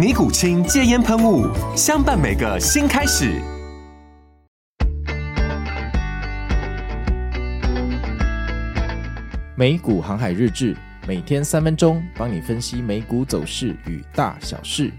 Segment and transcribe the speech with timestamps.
[0.00, 1.46] 尼古清戒烟喷雾，
[1.76, 3.38] 相伴每个新开始。
[9.54, 10.74] 美股航海日志，
[11.06, 14.90] 每天三分钟，帮你分析美股走势与大小事。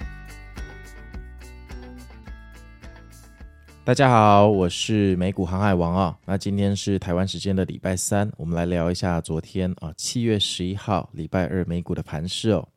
[3.83, 6.15] 大家好，我是美股航海王啊。
[6.25, 12.67] 那今天是台湾时间的礼拜三，我们来聊一下昨天啊，七月十一号礼拜二美股的盘势哦。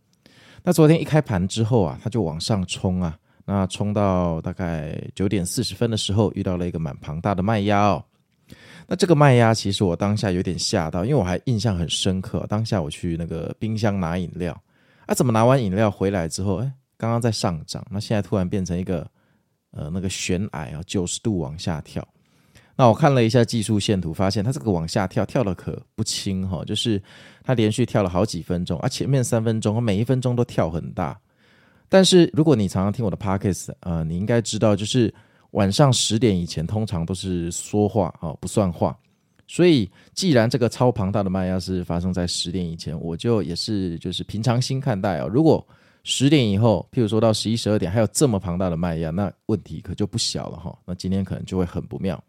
[0.67, 8.03] 那昨天一开盘之后啊，它就往上冲啊，那冲到大概九点四十分的时候，遇到了一个蛮庞大的卖压哦。
[8.87, 12.47] 那这个卖压其实我当下有点吓到，因为我还印象很深刻。
[12.49, 14.59] 当下我去那个冰箱拿饮料，
[15.05, 19.07] 啊，怎么拿完饮料回来之后，哎，刚刚在上涨，那现在突然变成一个
[19.73, 22.03] 呃那个悬崖啊，九十度往下跳。
[22.77, 27.01] 那我看了一下技术线图，发现它这个往下跳跳的可不轻哈，就是
[27.43, 31.19] 它连续跳了好几分钟，啊，前面三分钟，每一分钟都跳很大。
[31.89, 35.15] 但是如果你常常听我的 podcast 啊，你应该知道，就是
[35.53, 38.99] 晚上十点以前通常都是说话啊，不算话。
[39.47, 45.29] 所以既然这个超庞大的卖压是发生在十点以前，我就也是就是平常心看待哦。
[45.29, 45.65] 如果
[46.03, 50.77] 十点以后，譬如说到十一、十二点还有这么庞大的卖压，那问题可就不小了哈。
[50.85, 52.21] 那今天可能就会很不妙。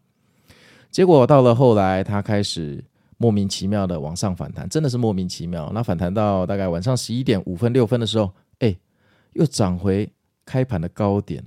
[0.90, 2.82] 结果到了后来，它开始
[3.18, 5.70] 莫名其妙的往上反弹，真的是莫名其妙。
[5.74, 8.30] 那反弹到大概晚上十一点五分六分的时候，
[8.60, 8.74] 哎，
[9.32, 10.10] 又涨回
[10.44, 11.44] 开盘的高点。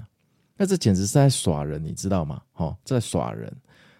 [0.57, 2.41] 那这简直是在耍人，你知道吗？
[2.55, 3.51] 哦，在耍人。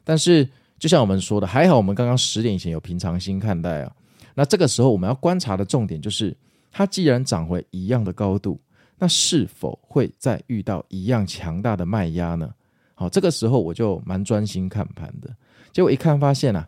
[0.03, 3.95] 但是就像我们说的，还好我们刚刚十点以前有平常心看待啊。
[4.35, 6.35] 那这个时候我们要观察的重点就是，
[6.71, 8.59] 它既然涨回一样的高度，
[8.97, 12.53] 那是否会再遇到一样强大的卖压呢？
[12.99, 15.33] 好，这个时候我就蛮专心看盘的，
[15.71, 16.67] 结果一看发现啊，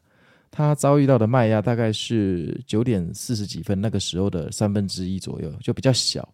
[0.50, 6.26] 它遭遇到的卖压大概是九点四十几分那个时候的三分之一左右，就比较小。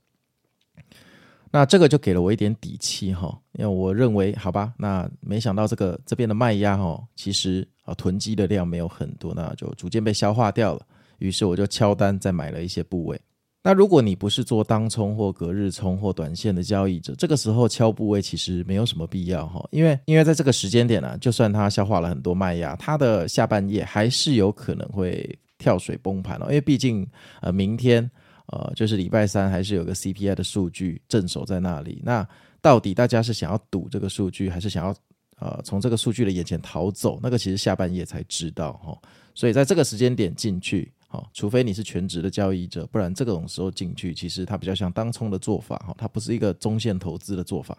[1.50, 10.86] 那这个就给了我一点底气哈，因为我认为好吧，那没想到这个这边的卖压哈，其实啊囤积的量没有很多，那就逐渐被消化掉了。
[11.18, 13.19] 于是我就敲单再买了一些部位。
[13.63, 27.06] 那如果你不是做当冲或隔日冲或短线的交易者，这个时候敲部位其实没有什么必要哈，因为因为在这个时间点呢、就算它消化了很多卖压，它的下半夜还是有可能会跳水崩盘哦，因为毕竟
[27.41, 28.09] 呃明天
[28.45, 32.01] 呃就是礼拜三，还是有个 CPI 的数据镇守在那里。
[32.06, 32.25] 那
[32.62, 34.95] 到底大家是想要赌这个数据，还是想要
[35.39, 37.19] 呃从这个数据的眼前逃走？
[37.22, 38.97] 那个其实下半夜才知道哈，
[39.35, 40.89] 所以在这个时间点进去。
[41.09, 47.78] 好，除非你是全职的交易者，不然这种时候进去，其实它比较像当冲的做法，哈，它不是一个中线投资的做法。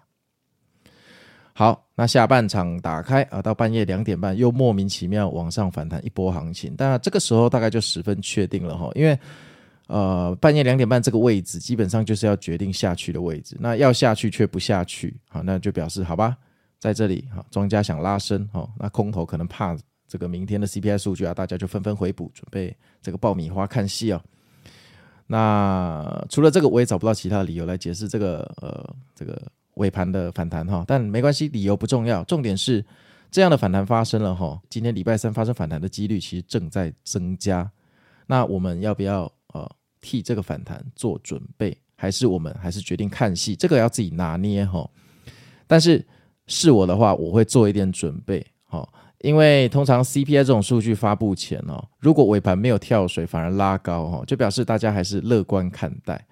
[1.52, 9.18] 好，那下半场打开啊，到半夜两点半又莫名其妙往上反弹一波行情，但这个时候大概就十分确定了哈，因为
[9.88, 16.34] 呃半夜两点半这个位置基本上就是要决定下去的位置，那要下去却不下去，好，那就表示好吧，
[16.78, 19.76] 在这里哈，庄家想拉升，哈，那空头可能怕。
[20.08, 24.20] 这个明天的 CPI 数据啊，大家就纷纷回补，准备这个爆米花看戏啊。
[25.26, 29.38] 那除了这个，我也找不到其他的理由来解释这个呃这个
[29.74, 30.82] 尾盘的反弹哈。
[30.88, 32.82] 但没关系，理由不重要，重点是
[33.30, 34.58] 这样的反弹发生了哈。
[34.70, 37.70] 今天礼拜三发生反弹的几率其实正在增加。
[38.26, 39.70] 那我们要不要呃
[40.00, 43.54] 替这个反弹做准备，还是我们还是决定看戏？
[43.54, 44.88] 这个要自己拿捏哈。
[45.66, 46.06] 但是
[46.46, 48.88] 是我的话，我会做一点准备哈。
[49.20, 56.24] 因为通常 CPI 这种数据发布前哦，如果尾盘没有跳水，反而拉高哦，就表示大家还是乐观看待。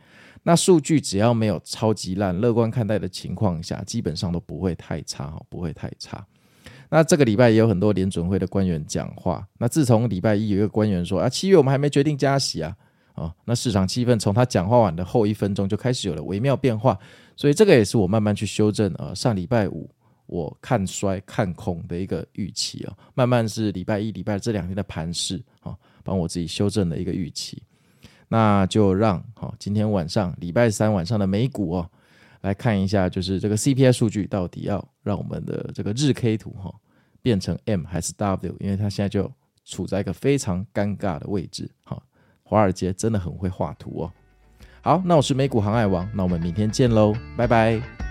[0.45, 6.25] 那数据只要没有超级烂，乐观看待的情况下，基本上都不会太差哈，不会太差。
[6.89, 9.45] 那这个礼拜也有很多联准会的官员讲话。
[9.59, 12.73] 那自从礼拜一有一个官员说啊，七月我们还没决定加息啊，
[13.15, 16.97] 啊，那市场气氛从他讲话完的后一分钟就开始有了微妙变化。
[17.35, 19.91] 所以这个也是我慢慢去修正啊，上礼拜五。
[20.27, 27.63] 我看衰看空的一个预期哦，慢慢是礼拜一、礼拜这两天的盘势啊，帮我自己修正了一个预期。
[28.29, 31.91] 那就让好今天晚上礼拜三晚上的美股哦，
[32.41, 36.75] 来看一下，就是这个 CPI 数据到底要让我们的这个日 K 图哈
[37.23, 38.57] 变成 M 还是 W？
[38.59, 39.31] 因为它现在就
[39.65, 42.03] 处在一个非常尴尬的位置哈。
[42.43, 44.13] 华尔街真的很会画图哦。
[44.81, 48.06] 好，那我是美股航海王，那我们明天见喽，拜拜。